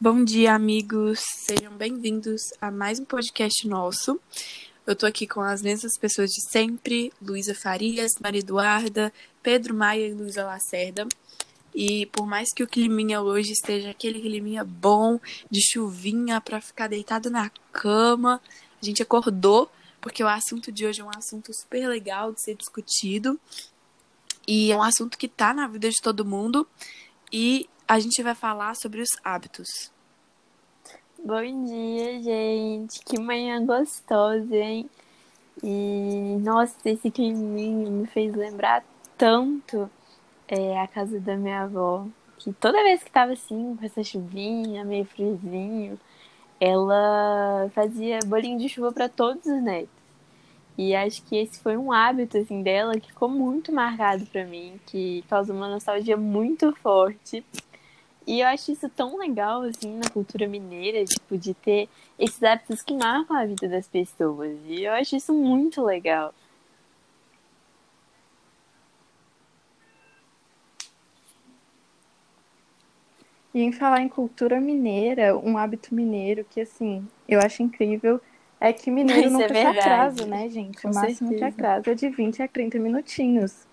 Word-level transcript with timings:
Bom 0.00 0.24
dia, 0.24 0.52
amigos. 0.52 1.20
Sejam 1.46 1.72
bem-vindos 1.72 2.42
a 2.60 2.68
mais 2.68 2.98
um 2.98 3.04
podcast 3.04 3.66
nosso. 3.68 4.20
Eu 4.84 4.96
tô 4.96 5.06
aqui 5.06 5.24
com 5.24 5.40
as 5.40 5.62
mesmas 5.62 5.96
pessoas 5.96 6.30
de 6.30 6.50
sempre: 6.50 7.12
Luísa 7.22 7.54
Farias, 7.54 8.10
Maria 8.20 8.40
Eduarda, 8.40 9.12
Pedro 9.40 9.72
Maia 9.72 10.08
e 10.08 10.12
Luísa 10.12 10.44
Lacerda. 10.44 11.06
E 11.72 12.06
por 12.06 12.26
mais 12.26 12.48
que 12.52 12.64
o 12.64 12.66
climinha 12.66 13.22
hoje 13.22 13.52
esteja 13.52 13.90
aquele 13.90 14.20
climinha 14.20 14.64
bom, 14.64 15.20
de 15.48 15.60
chuvinha 15.64 16.40
para 16.40 16.60
ficar 16.60 16.88
deitado 16.88 17.30
na 17.30 17.48
cama, 17.72 18.42
a 18.82 18.84
gente 18.84 19.00
acordou 19.00 19.70
porque 20.00 20.24
o 20.24 20.28
assunto 20.28 20.72
de 20.72 20.84
hoje 20.84 21.02
é 21.02 21.04
um 21.04 21.10
assunto 21.16 21.52
super 21.54 21.88
legal 21.88 22.32
de 22.32 22.42
ser 22.42 22.56
discutido. 22.56 23.38
E 24.46 24.72
é 24.72 24.76
um 24.76 24.82
assunto 24.82 25.16
que 25.16 25.28
tá 25.28 25.54
na 25.54 25.68
vida 25.68 25.88
de 25.88 26.02
todo 26.02 26.24
mundo. 26.24 26.66
E 27.32 27.68
a 27.86 27.98
gente 27.98 28.22
vai 28.22 28.34
falar 28.34 28.74
sobre 28.74 29.00
os 29.00 29.10
hábitos. 29.22 29.92
Bom 31.22 31.64
dia, 31.64 32.22
gente. 32.22 33.00
Que 33.04 33.18
manhã 33.18 33.64
gostosa, 33.64 34.56
hein? 34.56 34.88
E 35.62 36.36
nossa, 36.40 36.76
esse 36.84 37.10
climinha 37.10 37.90
me 37.90 38.06
fez 38.06 38.34
lembrar 38.34 38.84
tanto 39.16 39.90
é, 40.48 40.80
a 40.80 40.86
casa 40.86 41.20
da 41.20 41.36
minha 41.36 41.62
avó. 41.62 42.06
Que 42.38 42.52
toda 42.52 42.82
vez 42.82 43.02
que 43.02 43.10
tava 43.10 43.32
assim, 43.32 43.76
com 43.76 43.84
essa 43.84 44.02
chuvinha, 44.02 44.84
meio 44.84 45.04
friozinho, 45.04 45.98
ela 46.60 47.70
fazia 47.74 48.18
bolinho 48.26 48.58
de 48.58 48.68
chuva 48.68 48.92
para 48.92 49.08
todos 49.08 49.46
os 49.46 49.62
netos. 49.62 50.04
E 50.76 50.94
acho 50.94 51.22
que 51.24 51.36
esse 51.36 51.60
foi 51.60 51.76
um 51.76 51.92
hábito 51.92 52.36
assim 52.36 52.62
dela 52.62 52.98
que 52.98 53.08
ficou 53.08 53.28
muito 53.28 53.72
marcado 53.72 54.26
para 54.26 54.44
mim, 54.44 54.80
que 54.86 55.22
causou 55.28 55.54
uma 55.54 55.68
nostalgia 55.68 56.16
muito 56.16 56.74
forte. 56.76 57.44
E 58.26 58.40
eu 58.40 58.46
acho 58.48 58.72
isso 58.72 58.88
tão 58.88 59.18
legal 59.18 59.62
assim 59.62 59.98
na 59.98 60.08
cultura 60.08 60.48
mineira, 60.48 61.04
tipo 61.04 61.36
de 61.36 61.52
ter 61.54 61.88
esses 62.18 62.42
hábitos 62.42 62.82
que 62.82 62.94
marcam 62.94 63.36
a 63.36 63.44
vida 63.44 63.68
das 63.68 63.86
pessoas. 63.86 64.56
E 64.66 64.82
eu 64.84 64.92
acho 64.92 65.16
isso 65.16 65.32
muito 65.34 65.82
legal. 65.82 66.32
E 73.52 73.60
em 73.62 73.70
falar 73.70 74.00
em 74.00 74.08
cultura 74.08 74.60
mineira, 74.60 75.36
um 75.38 75.56
hábito 75.56 75.94
mineiro 75.94 76.44
que, 76.50 76.60
assim, 76.60 77.06
eu 77.28 77.38
acho 77.40 77.62
incrível 77.62 78.20
é 78.58 78.72
que 78.72 78.90
mineiro 78.90 79.20
Isso 79.28 79.28
é 79.28 79.30
nunca 79.30 79.48
se 79.48 79.52
verdade. 79.54 79.78
atrasa, 79.78 80.26
né, 80.26 80.48
gente? 80.48 80.82
Com 80.82 80.90
o 80.90 80.94
máximo 80.94 81.30
que 81.30 81.38
certeza. 81.38 81.46
atrasa 81.48 81.90
é 81.92 81.94
de 81.94 82.08
20 82.08 82.42
a 82.42 82.48
30 82.48 82.78
minutinhos. 82.80 83.64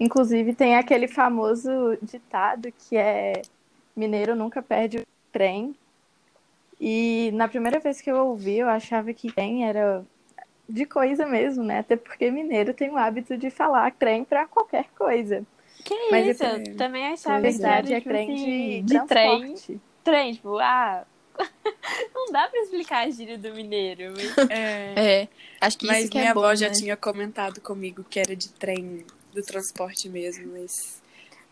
Inclusive, 0.00 0.54
tem 0.54 0.74
aquele 0.76 1.06
famoso 1.06 1.70
ditado 2.02 2.72
que 2.72 2.96
é 2.96 3.42
mineiro 3.98 4.36
nunca 4.36 4.62
perde 4.62 4.98
o 4.98 5.02
trem. 5.32 5.74
E 6.80 7.30
na 7.34 7.48
primeira 7.48 7.80
vez 7.80 8.00
que 8.00 8.10
eu 8.10 8.16
ouvi, 8.28 8.58
eu 8.58 8.68
achava 8.68 9.12
que 9.12 9.32
trem 9.32 9.66
era 9.66 10.04
de 10.68 10.86
coisa 10.86 11.26
mesmo, 11.26 11.64
né? 11.64 11.80
Até 11.80 11.96
porque 11.96 12.30
mineiro 12.30 12.72
tem 12.72 12.88
o 12.90 12.96
hábito 12.96 13.36
de 13.36 13.50
falar 13.50 13.90
trem 13.92 14.24
para 14.24 14.46
qualquer 14.46 14.86
coisa. 14.96 15.44
Que 15.84 15.94
Mas 16.10 16.28
isso? 16.28 16.44
é- 16.44 16.56
Eu 16.68 16.76
também 16.76 17.02
Na 17.04 17.12
achava 17.14 17.40
que 17.40 17.42
verdade, 17.48 17.88
era, 17.88 17.96
é 17.96 18.00
tipo, 18.00 18.10
trem 18.10 18.32
assim, 18.32 18.44
de, 18.44 18.82
de 18.82 19.06
trem. 19.06 19.06
transporte. 19.40 19.80
Trem, 20.04 20.34
tipo, 20.34 20.58
ah. 20.58 21.04
Não 22.14 22.32
dá 22.32 22.48
pra 22.48 22.60
explicar 22.60 23.06
a 23.06 23.10
gíria 23.10 23.38
do 23.38 23.52
mineiro. 23.54 24.12
mas- 24.12 24.36
É, 24.50 24.94
É, 25.22 25.28
acho 25.60 25.78
que 25.78 25.86
mas 25.86 26.02
isso 26.04 26.10
que 26.12 26.18
minha 26.18 26.30
é 26.30 26.34
bom, 26.34 26.40
avó 26.40 26.54
já 26.54 26.68
né? 26.68 26.74
tinha 26.74 26.96
comentado 26.96 27.60
comigo 27.60 28.04
que 28.08 28.20
era 28.20 28.36
de 28.36 28.50
trem, 28.52 29.04
do 29.32 29.42
transporte 29.42 30.08
mesmo, 30.08 30.52
mas. 30.52 31.02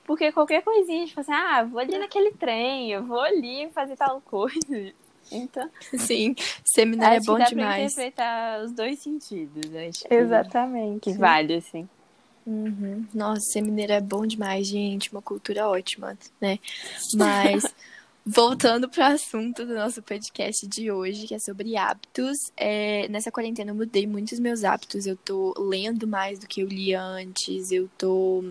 Porque 0.07 0.31
qualquer 0.33 0.63
coisinha, 0.63 1.07
tipo 1.07 1.21
assim, 1.21 1.33
ah, 1.33 1.65
vou 1.65 1.81
ali 1.81 1.99
naquele 1.99 2.31
trem, 2.33 2.91
eu 2.93 3.05
vou 3.05 3.21
ali 3.21 3.69
fazer 3.71 3.97
tal 3.97 4.21
coisa. 4.21 4.57
Então, 5.33 5.69
Sim, 5.99 6.37
ser 6.65 6.85
mineiro 6.85 7.17
é 7.17 7.19
bom 7.19 7.33
dá 7.33 7.47
pra 7.47 7.49
demais. 7.49 7.93
interpretar 7.93 8.63
os 8.63 8.71
dois 8.71 9.01
sentidos. 9.01 9.75
Acho 9.75 10.05
que, 10.05 10.15
Exatamente. 10.15 11.01
que 11.01 11.13
vale, 11.19 11.55
assim. 11.55 11.89
Uhum. 12.47 13.05
Nossa, 13.13 13.41
ser 13.41 13.61
mineiro 13.61 13.93
é 13.93 14.01
bom 14.01 14.25
demais, 14.25 14.69
gente. 14.69 15.11
Uma 15.11 15.21
cultura 15.21 15.67
ótima, 15.69 16.17
né? 16.41 16.61
Mas, 17.15 17.65
voltando 18.25 18.89
para 18.89 19.11
o 19.11 19.15
assunto 19.15 19.67
do 19.67 19.75
nosso 19.75 20.01
podcast 20.01 20.65
de 20.69 20.93
hoje, 20.93 21.27
que 21.27 21.35
é 21.35 21.41
sobre 21.41 21.77
hábitos. 21.77 22.37
é, 22.57 23.09
nessa 23.09 23.33
quarentena 23.33 23.73
eu 23.73 23.75
mudei 23.75 24.07
muitos 24.07 24.39
meus 24.39 24.63
hábitos. 24.63 25.07
Eu 25.07 25.17
tô 25.17 25.53
lendo 25.59 26.07
mais 26.07 26.39
do 26.39 26.47
que 26.47 26.61
eu 26.61 26.69
li 26.69 26.95
antes. 26.95 27.73
Eu 27.73 27.89
tô 27.99 28.45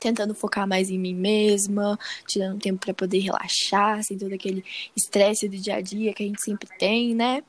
tentando 0.00 0.34
focar 0.34 0.66
mais 0.66 0.88
em 0.90 0.98
mim 0.98 1.14
mesma, 1.14 1.98
tirando 2.26 2.58
tempo 2.58 2.84
para 2.84 2.94
poder 2.94 3.18
relaxar, 3.18 4.02
sem 4.02 4.16
todo 4.18 4.34
aquele 4.34 4.64
estresse 4.96 5.48
do 5.48 5.56
dia 5.56 5.76
a 5.76 5.80
dia 5.80 6.12
que 6.14 6.24
a 6.24 6.26
gente 6.26 6.42
sempre 6.42 6.68
tem, 6.78 7.14
né? 7.14 7.42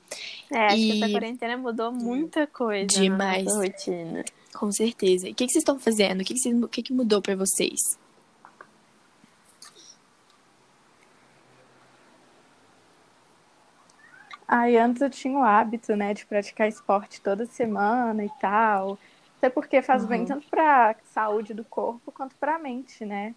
É, 0.51 0.65
acho 0.67 0.75
que 0.75 0.91
E- 0.91 1.01
essa 1.03 1.11
quarentena 1.11 1.57
mudou 1.57 1.91
muita 1.91 2.45
coisa 2.45 2.85
Demais. 2.87 3.45
na 3.45 3.55
rotina. 3.55 4.25
Com 4.53 4.69
certeza. 4.71 5.29
E 5.29 5.31
o 5.31 5.35
que, 5.35 5.45
que 5.47 5.53
vocês 5.53 5.61
estão 5.61 5.79
fazendo? 5.79 6.21
O 6.21 6.23
que, 6.25 6.33
que, 6.33 6.39
vocês- 6.41 6.61
o 6.61 6.67
que, 6.67 6.83
que 6.83 6.93
mudou 6.93 7.21
pra 7.21 7.35
vocês? 7.35 7.79
Aí 14.47 14.77
antes 14.77 15.01
eu 15.01 15.09
tinha 15.09 15.37
o 15.37 15.43
hábito, 15.43 15.95
né, 15.95 16.13
de 16.13 16.25
praticar 16.25 16.67
esporte 16.67 17.21
toda 17.21 17.45
semana 17.45 18.25
e 18.25 18.29
tal. 18.41 18.97
Até 19.41 19.49
porque 19.49 19.81
faz 19.81 20.05
bem 20.05 20.23
tanto 20.23 20.47
pra 20.49 20.95
saúde 21.03 21.51
do 21.51 21.65
corpo 21.65 22.11
quanto 22.11 22.35
pra 22.35 22.59
mente, 22.59 23.03
né? 23.03 23.33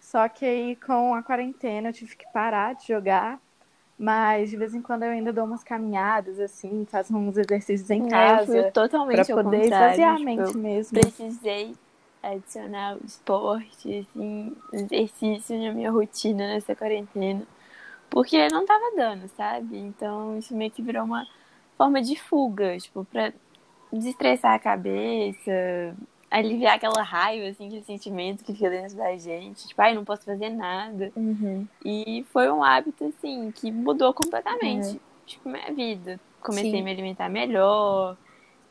Só 0.00 0.26
que 0.30 0.46
aí 0.46 0.76
com 0.76 1.14
a 1.14 1.22
quarentena 1.22 1.90
eu 1.90 1.92
tive 1.92 2.16
que 2.16 2.24
parar 2.32 2.74
de 2.74 2.86
jogar. 2.86 3.38
Mas 3.98 4.48
de 4.48 4.56
vez 4.56 4.74
em 4.74 4.80
quando 4.80 5.02
eu 5.02 5.10
ainda 5.10 5.34
dou 5.34 5.44
umas 5.44 5.62
caminhadas, 5.62 6.40
assim, 6.40 6.86
faço 6.86 7.14
uns 7.14 7.36
exercícios 7.36 7.90
em 7.90 8.02
É, 8.02 8.06
eu 8.06 8.08
casa. 8.08 8.70
totalmente 8.72 9.26
Pra 9.26 9.42
poder 9.42 9.64
esvaziar 9.64 10.14
a 10.14 10.18
tipo, 10.18 10.30
mente 10.30 10.56
eu 10.56 10.62
mesmo. 10.62 10.98
precisei 10.98 11.74
adicionar 12.22 12.96
o 12.96 13.04
esporte, 13.04 14.06
assim, 14.08 14.56
exercício 14.72 15.62
na 15.62 15.72
minha 15.72 15.90
rotina 15.90 16.46
nessa 16.46 16.74
quarentena. 16.74 17.46
Porque 18.08 18.48
não 18.48 18.64
tava 18.64 18.96
dando, 18.96 19.28
sabe? 19.28 19.76
Então 19.76 20.38
isso 20.38 20.56
meio 20.56 20.70
que 20.70 20.82
virou 20.82 21.04
uma 21.04 21.26
forma 21.76 22.00
de 22.00 22.16
fuga, 22.18 22.78
tipo, 22.78 23.04
pra 23.04 23.32
desestressar 23.98 24.54
a 24.54 24.58
cabeça, 24.58 25.94
aliviar 26.30 26.76
aquela 26.76 27.02
raiva, 27.02 27.48
assim, 27.48 27.66
aquele 27.66 27.82
sentimento 27.84 28.44
que 28.44 28.52
fica 28.52 28.68
dentro 28.70 28.96
da 28.96 29.16
gente. 29.16 29.68
Tipo, 29.68 29.82
ai, 29.82 29.94
não 29.94 30.04
posso 30.04 30.24
fazer 30.24 30.50
nada. 30.50 31.12
Uhum. 31.16 31.66
E 31.84 32.24
foi 32.32 32.50
um 32.50 32.62
hábito, 32.62 33.04
assim, 33.04 33.52
que 33.52 33.70
mudou 33.70 34.12
completamente, 34.12 35.00
tipo, 35.26 35.48
minha 35.48 35.72
vida. 35.72 36.18
Comecei 36.40 36.70
Sim. 36.70 36.80
a 36.80 36.84
me 36.84 36.90
alimentar 36.90 37.28
melhor, 37.28 38.16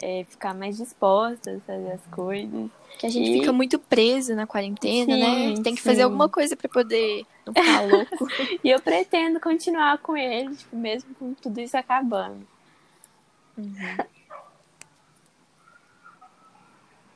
é, 0.01 0.25
ficar 0.29 0.53
mais 0.53 0.77
disposta 0.77 1.55
a 1.55 1.59
fazer 1.61 1.91
as 1.91 2.05
coisas. 2.07 2.69
Que 2.99 3.07
a 3.07 3.09
gente 3.09 3.29
E- 3.29 3.39
fica 3.39 3.51
muito 3.51 3.77
preso 3.77 4.33
na 4.35 4.47
quarentena, 4.47 5.13
Sim, 5.13 5.19
né? 5.19 5.61
Tem 5.63 5.75
que 5.75 5.81
sim. 5.81 5.89
fazer 5.89 6.03
alguma 6.03 6.29
coisa 6.29 6.55
pra 6.55 6.69
poder 6.69 7.25
não 7.45 7.53
ficar 7.53 7.81
louco. 7.81 8.27
E 8.63 8.69
eu 8.69 8.81
pretendo 8.81 9.39
continuar 9.39 9.97
com 9.99 10.15
ele, 10.15 10.55
tipo, 10.55 10.75
mesmo 10.75 11.13
com 11.15 11.33
tudo 11.33 11.59
isso 11.59 11.77
acabando. 11.77 12.45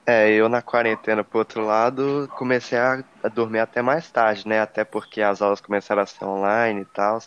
É, 0.09 0.31
eu 0.31 0.49
na 0.49 0.59
quarentena, 0.59 1.23
por 1.23 1.37
outro 1.37 1.63
lado, 1.63 2.27
comecei 2.35 2.79
a, 2.79 3.03
dormir 3.31 3.59
até 3.59 3.79
mais 3.79 4.09
tarde, 4.09 4.47
né? 4.47 4.59
Até 4.59 4.83
porque 4.83 5.21
as 5.21 5.39
aulas 5.39 5.61
começaram 5.61 6.01
a 6.01 6.05
ser 6.07 6.25
online 6.25 6.81
e 6.81 6.85
tal. 6.85 7.21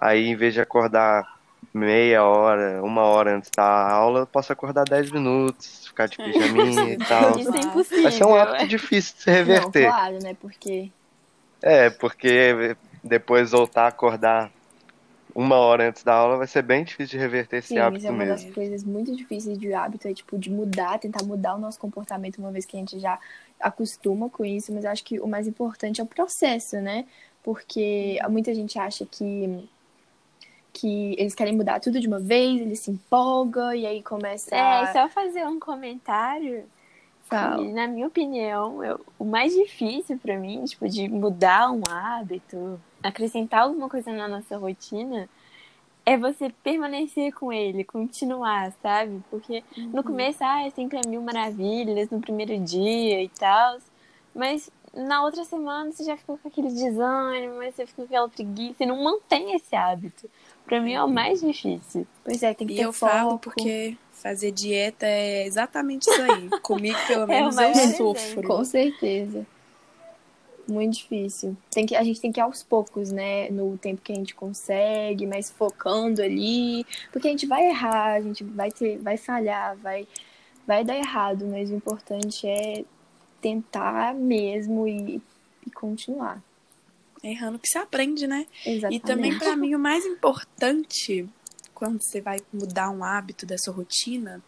Aí, 0.00 0.28
em 0.28 0.36
vez 0.36 0.54
de 0.54 0.60
acordar 0.60 1.26
meia 1.72 2.22
hora, 2.22 2.80
uma 2.84 3.02
hora 3.02 3.34
antes 3.34 3.50
da 3.50 3.90
aula, 3.90 4.20
eu 4.20 4.26
posso 4.28 4.52
acordar 4.52 4.84
10 4.84 5.10
minutos, 5.10 5.88
ficar 5.88 6.06
de 6.06 6.16
pijaminha 6.16 6.94
e 6.94 6.98
tal. 6.98 7.36
Isso 7.36 7.52
é 7.52 7.60
impossível. 7.60 8.02
Vai 8.04 8.12
ser 8.12 8.24
um 8.26 8.36
é. 8.36 8.42
hábito 8.42 8.68
difícil 8.68 9.16
de 9.16 9.22
se 9.22 9.30
não, 9.30 9.36
reverter. 9.36 9.88
claro, 9.88 10.18
né? 10.22 10.36
Porque 10.40 10.92
É, 11.60 11.90
porque 11.90 12.76
depois 13.02 13.50
voltar 13.50 13.86
a 13.86 13.88
acordar 13.88 14.52
uma 15.34 15.56
hora 15.56 15.88
antes 15.88 16.02
da 16.04 16.14
aula 16.14 16.36
vai 16.38 16.46
ser 16.46 16.62
bem 16.62 16.84
difícil 16.84 17.18
de 17.18 17.18
reverter 17.18 17.58
esse 17.58 17.68
sim, 17.68 17.74
isso 17.76 17.82
hábito 17.86 18.06
é 18.06 18.10
uma 18.10 18.18
mesmo. 18.18 18.48
das 18.48 18.54
coisas 18.54 18.84
muito 18.84 19.14
difíceis 19.16 19.58
de 19.58 19.72
hábito, 19.72 20.06
é 20.08 20.14
tipo 20.14 20.38
de 20.38 20.50
mudar, 20.50 20.98
tentar 20.98 21.24
mudar 21.24 21.54
o 21.54 21.58
nosso 21.58 21.78
comportamento 21.78 22.38
uma 22.38 22.50
vez 22.52 22.64
que 22.64 22.76
a 22.76 22.80
gente 22.80 22.98
já 22.98 23.18
acostuma 23.60 24.28
com 24.30 24.44
isso, 24.44 24.72
mas 24.72 24.84
eu 24.84 24.90
acho 24.90 25.04
que 25.04 25.20
o 25.20 25.26
mais 25.26 25.46
importante 25.46 26.00
é 26.00 26.04
o 26.04 26.06
processo, 26.06 26.76
né? 26.80 27.06
Porque 27.42 28.18
muita 28.30 28.54
gente 28.54 28.78
acha 28.78 29.04
que 29.06 29.68
que 30.72 31.14
eles 31.18 31.34
querem 31.34 31.56
mudar 31.56 31.80
tudo 31.80 32.00
de 32.00 32.08
uma 32.08 32.18
vez, 32.18 32.60
eles 32.60 32.80
se 32.80 32.90
empolgam 32.90 33.72
e 33.74 33.86
aí 33.86 34.02
começa 34.02 34.54
É, 34.54 34.82
a 34.82 34.92
só 34.92 35.08
fazer 35.08 35.46
um 35.46 35.60
comentário. 35.60 36.64
Que, 37.30 37.72
na 37.72 37.86
minha 37.88 38.06
opinião, 38.06 38.82
eu- 38.84 39.00
o 39.18 39.24
mais 39.24 39.52
difícil 39.54 40.18
pra 40.18 40.38
mim, 40.38 40.64
tipo, 40.64 40.88
de 40.88 41.08
mudar 41.08 41.70
um 41.72 41.80
hábito, 41.88 42.80
acrescentar 43.04 43.60
alguma 43.62 43.88
coisa 43.88 44.10
na 44.12 44.26
nossa 44.26 44.56
rotina, 44.56 45.28
é 46.06 46.16
você 46.18 46.50
permanecer 46.62 47.32
com 47.32 47.52
ele, 47.52 47.84
continuar, 47.84 48.72
sabe? 48.82 49.22
Porque 49.30 49.62
no 49.76 50.02
começo, 50.02 50.38
ah, 50.42 50.66
é 50.66 50.70
sempre 50.70 50.98
a 50.98 51.08
mil 51.08 51.22
maravilhas 51.22 52.10
no 52.10 52.20
primeiro 52.20 52.58
dia 52.58 53.22
e 53.22 53.28
tal, 53.28 53.78
mas 54.34 54.70
na 54.92 55.22
outra 55.24 55.44
semana 55.44 55.90
você 55.90 56.04
já 56.04 56.16
ficou 56.16 56.38
com 56.38 56.48
aquele 56.48 56.68
desânimo, 56.68 57.56
mas 57.56 57.74
você 57.74 57.86
fica 57.86 58.02
com 58.02 58.06
aquela 58.06 58.28
preguiça 58.28 58.82
e 58.84 58.86
não 58.86 59.02
mantém 59.02 59.54
esse 59.54 59.74
hábito. 59.74 60.28
Pra 60.66 60.80
mim 60.80 60.92
é 60.92 61.02
o 61.02 61.08
mais 61.08 61.40
difícil. 61.40 62.06
Pois 62.24 62.42
é, 62.42 62.54
tem 62.54 62.66
que 62.66 62.74
E 62.74 62.76
ter 62.76 62.84
eu 62.84 62.92
foco. 62.92 63.12
falo 63.12 63.38
porque 63.38 63.96
fazer 64.12 64.50
dieta 64.50 65.06
é 65.06 65.46
exatamente 65.46 66.08
isso 66.08 66.22
aí. 66.22 66.48
Comigo, 66.60 66.98
pelo 67.06 67.22
É 67.24 67.24
o 67.24 67.28
menos, 67.28 67.56
maior 67.56 67.76
eu 67.76 67.96
sofro. 67.96 68.42
Com 68.46 68.64
certeza. 68.64 69.46
Muito 70.66 70.94
difícil. 70.94 71.56
Tem 71.70 71.84
que, 71.84 71.94
a 71.94 72.02
gente 72.02 72.20
tem 72.20 72.32
que 72.32 72.40
ir 72.40 72.42
aos 72.42 72.62
poucos, 72.62 73.10
né? 73.10 73.50
No 73.50 73.76
tempo 73.76 74.00
que 74.00 74.12
a 74.12 74.14
gente 74.14 74.34
consegue, 74.34 75.26
mas 75.26 75.50
focando 75.50 76.22
ali. 76.22 76.86
Porque 77.12 77.28
a 77.28 77.30
gente 77.30 77.46
vai 77.46 77.66
errar, 77.66 78.14
a 78.14 78.20
gente 78.20 78.42
vai 78.42 78.70
ter, 78.70 78.98
vai 78.98 79.16
falhar, 79.16 79.76
vai, 79.76 80.06
vai 80.66 80.84
dar 80.84 80.96
errado, 80.96 81.46
mas 81.46 81.70
o 81.70 81.74
importante 81.74 82.46
é 82.46 82.84
tentar 83.40 84.14
mesmo 84.14 84.88
e, 84.88 85.20
e 85.66 85.70
continuar. 85.70 86.42
Errando 87.22 87.58
que 87.58 87.68
se 87.68 87.78
aprende, 87.78 88.26
né? 88.26 88.46
Exatamente. 88.64 88.96
E 88.96 89.00
também, 89.00 89.38
pra 89.38 89.56
mim, 89.56 89.74
o 89.74 89.78
mais 89.78 90.04
importante 90.04 91.28
quando 91.74 92.00
você 92.02 92.20
vai 92.20 92.38
mudar 92.52 92.90
um 92.90 93.04
hábito 93.04 93.44
da 93.44 93.58
sua 93.58 93.74
rotina 93.74 94.42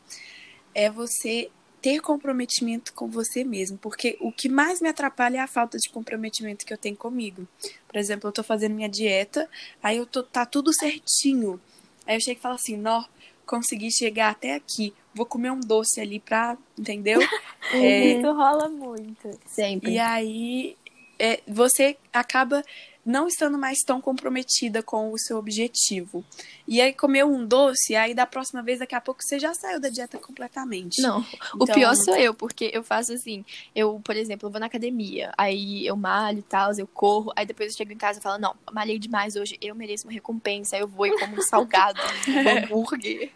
é 0.75 0.91
você 0.91 1.51
ter 1.87 2.01
comprometimento 2.01 2.93
com 2.93 3.07
você 3.07 3.45
mesmo. 3.45 3.79
Porque 3.79 4.17
o 4.21 4.33
que 4.33 4.49
mais 4.49 4.81
me 4.81 4.89
atrapalha 4.89 5.37
é 5.37 5.41
a 5.41 5.47
falta 5.47 5.79
de 5.79 5.89
comprometimento 5.89 6.67
que 6.67 6.73
eu 6.73 6.77
tenho 6.77 6.97
comigo. 6.97 7.47
Por 7.87 7.97
exemplo, 7.97 8.29
eu 8.29 8.33
tô 8.33 8.43
fazendo 8.43 8.75
minha 8.75 8.89
dieta, 8.89 9.49
aí 9.81 9.99
eu 9.99 10.05
tô, 10.05 10.25
tá 10.25 10.45
tudo 10.45 10.75
certinho. 10.75 11.61
Aí 12.05 12.17
eu 12.17 12.21
chego 12.21 12.41
e 12.41 12.43
falo 12.43 12.57
assim, 12.57 12.77
nó, 12.77 13.05
consegui 13.47 13.89
chegar 13.93 14.31
até 14.31 14.57
aqui. 14.57 14.93
Vou 15.15 15.25
comer 15.25 15.53
um 15.53 15.61
doce 15.61 16.01
ali 16.01 16.19
pra, 16.19 16.59
entendeu? 16.77 17.21
É, 17.73 18.19
Isso 18.19 18.33
rola 18.33 18.69
muito. 18.69 19.29
Sempre. 19.45 19.95
e 19.95 19.99
aí 19.99 20.77
é, 21.19 21.41
você 21.49 21.97
acaba 22.13 22.63
não 23.07 23.29
estando 23.29 23.57
mais 23.57 23.79
tão 23.87 24.01
comprometida 24.01 24.83
com 24.83 25.13
o 25.13 25.19
seu 25.19 25.39
objetivo. 25.39 26.25
E 26.67 26.81
aí 26.81 26.93
comeu 26.93 27.29
um 27.33 27.47
doce, 27.47 27.95
aí 27.95 28.13
da 28.13 28.27
próxima 28.27 28.63
vez, 28.65 28.81
daqui 28.81 28.97
a 28.97 29.01
pouco, 29.01 29.21
você 29.23 29.39
já 29.39 29.55
saiu 29.55 29.79
da 29.81 29.89
dieta 29.89 30.19
completamente. 30.19 31.01
Não, 31.01 31.21
o 31.55 31.63
Então- 31.63 31.75
pior 31.75 31.95
sou 31.95 32.17
eu, 32.17 32.35
porque 32.35 32.69
eu 32.75 32.83
faço 32.83 33.13
assim, 33.13 33.45
eu, 33.75 34.01
por 34.05 34.17
exemplo, 34.17 34.49
eu 34.49 34.51
vou 34.51 34.59
na 34.59 34.67
academia, 34.67 35.33
aí 35.39 35.87
eu 35.87 35.97
malho 35.97 36.41
e 36.41 36.43
tal, 36.43 36.73
eu 36.77 36.87
corro, 36.89 37.33
aí 37.37 37.47
depois 37.47 37.71
eu 37.71 37.77
chego 37.77 37.93
em 37.93 37.97
casa 37.97 38.19
e 38.19 38.23
falo, 38.23 38.39
não, 38.41 38.57
malhei 38.73 38.99
demais 38.99 39.37
hoje, 39.37 39.57
eu 39.63 39.75
mereço 39.77 40.07
uma 40.09 40.13
recompensa, 40.13 40.75
aí 40.75 40.83
eu 40.83 40.89
vou 40.89 41.07
e 41.07 41.17
como 41.19 41.37
um 41.37 41.43
salgado, 41.43 42.01
um 42.29 42.49
hambúrguer. 42.75 43.31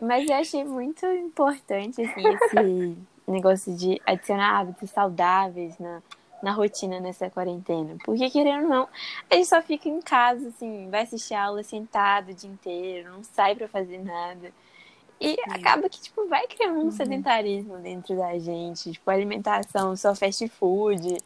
Mas 0.00 0.28
eu 0.28 0.34
achei 0.36 0.64
muito 0.64 1.06
importante, 1.06 2.00
assim, 2.02 2.22
esse 2.26 2.96
negócio 3.28 3.74
de 3.76 4.00
adicionar 4.06 4.58
hábitos 4.58 4.90
saudáveis 4.90 5.78
na, 5.78 6.02
na 6.42 6.52
rotina 6.52 7.00
nessa 7.00 7.28
quarentena. 7.30 7.96
Porque, 8.04 8.30
querendo 8.30 8.64
ou 8.64 8.68
não, 8.68 8.88
a 9.30 9.34
gente 9.34 9.48
só 9.48 9.60
fica 9.60 9.88
em 9.88 10.00
casa, 10.00 10.48
assim, 10.48 10.88
vai 10.90 11.02
assistir 11.02 11.34
aula 11.34 11.62
sentado 11.62 12.30
o 12.30 12.34
dia 12.34 12.50
inteiro, 12.50 13.12
não 13.12 13.22
sai 13.22 13.54
pra 13.54 13.68
fazer 13.68 13.98
nada. 13.98 14.52
E 15.20 15.36
acaba 15.44 15.88
que, 15.88 16.00
tipo, 16.00 16.26
vai 16.28 16.46
criando 16.46 16.78
um 16.78 16.90
sedentarismo 16.90 17.76
dentro 17.78 18.16
da 18.16 18.38
gente. 18.38 18.92
Tipo, 18.92 19.10
alimentação, 19.10 19.94
só 19.94 20.14
fast 20.14 20.48
food. 20.48 21.18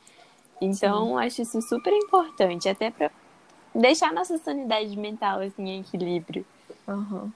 Então, 0.60 1.16
acho 1.16 1.42
isso 1.42 1.60
super 1.62 1.92
importante, 1.92 2.68
até 2.68 2.90
pra 2.90 3.10
deixar 3.74 4.12
nossa 4.12 4.36
sanidade 4.38 4.96
mental, 4.96 5.40
assim, 5.40 5.68
em 5.68 5.80
equilíbrio. 5.80 6.44
Aham. 6.88 7.32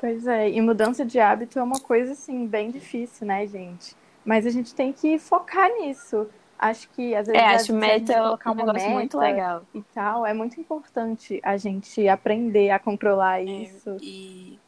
Pois 0.00 0.26
é, 0.26 0.50
e 0.50 0.60
mudança 0.62 1.04
de 1.04 1.20
hábito 1.20 1.58
é 1.58 1.62
uma 1.62 1.80
coisa 1.80 2.12
assim 2.12 2.46
bem 2.46 2.70
difícil, 2.70 3.26
né, 3.26 3.46
gente? 3.46 3.94
Mas 4.24 4.46
a 4.46 4.50
gente 4.50 4.74
tem 4.74 4.92
que 4.92 5.18
focar 5.18 5.68
nisso. 5.78 6.26
Acho 6.58 6.88
que 6.90 7.14
às 7.14 7.26
vezes 7.28 7.42
É, 7.42 7.46
a 7.54 7.54
acho 7.54 7.72
gente 7.72 7.72
meta 7.72 8.14
colocar 8.14 8.50
um 8.50 8.54
uma 8.54 8.64
negócio 8.64 8.90
meta 8.90 8.90
muito 8.90 9.18
legal. 9.18 9.66
e 9.74 9.82
tal, 9.82 10.26
é 10.26 10.32
muito 10.34 10.60
importante 10.60 11.40
a 11.42 11.56
gente 11.58 12.08
aprender 12.08 12.70
a 12.70 12.78
controlar 12.78 13.42
isso. 13.42 14.00
E 14.00 14.58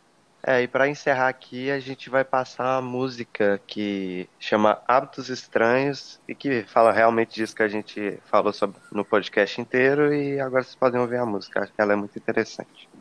É, 0.45 0.63
e 0.63 0.69
para 0.69 0.89
encerrar 0.89 1.29
aqui, 1.29 1.71
a 1.71 1.79
gente 1.81 2.11
vai 2.11 2.25
passar 2.25 2.65
uma 2.81 2.83
música 2.83 3.61
que 3.67 4.29
chama 4.41 4.83
Hábitos 4.89 5.29
Estranhos 5.29 6.21
e 6.29 6.35
que 6.35 6.65
fala 6.65 6.93
realmente 6.93 7.35
disso 7.37 7.55
que 7.55 7.63
a 7.63 7.69
gente 7.69 8.21
falou 8.25 8.53
sobre 8.53 8.81
no 8.91 9.05
podcast 9.05 9.61
inteiro 9.61 10.13
e 10.15 10.41
agora 10.41 10.65
vocês 10.65 10.75
podem 10.77 11.01
ouvir 11.01 11.19
a 11.19 11.27
música. 11.27 11.71
Ela 11.79 11.93
é 11.95 11.97
muito 11.97 12.19
interessante. 12.19 12.92